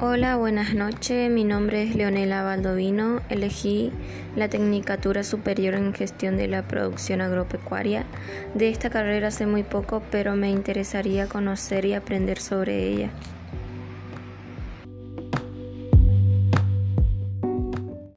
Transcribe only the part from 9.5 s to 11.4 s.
poco, pero me interesaría